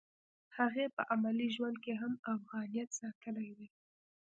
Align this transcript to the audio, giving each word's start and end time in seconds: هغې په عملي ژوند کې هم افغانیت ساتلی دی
هغې 0.57 0.85
په 0.95 1.01
عملي 1.13 1.47
ژوند 1.55 1.77
کې 1.83 1.93
هم 2.01 2.13
افغانیت 2.35 2.89
ساتلی 2.99 3.49
دی 3.57 3.67